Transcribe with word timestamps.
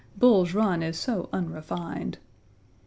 Bull's 0.17 0.55
Run 0.55 0.81
is 0.81 0.97
so 0.97 1.29
unrefined. 1.31 2.17